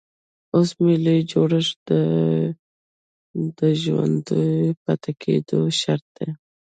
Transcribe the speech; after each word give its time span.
اوس 0.55 0.69
ملي 0.83 1.17
جوړښت 1.31 1.85
د 3.57 3.59
ژوندي 3.81 4.43
پاتې 4.83 5.11
کېدو 5.21 5.59
شرط 5.79 6.05
دی. 6.17 6.29